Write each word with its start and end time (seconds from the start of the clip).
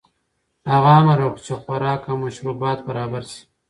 هغه 0.71 0.91
امر 0.99 1.19
وکړ 1.23 1.39
چې 1.47 1.53
خوراک 1.61 2.01
او 2.09 2.15
مشروبات 2.23 2.79
برابر 2.87 3.23
شي. 3.31 3.41